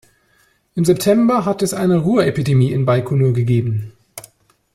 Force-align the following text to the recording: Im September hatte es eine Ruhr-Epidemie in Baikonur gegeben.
Im 0.73 0.83
September 0.83 1.45
hatte 1.45 1.63
es 1.63 1.75
eine 1.75 1.97
Ruhr-Epidemie 1.99 2.71
in 2.71 2.85
Baikonur 2.85 3.33
gegeben. 3.33 3.93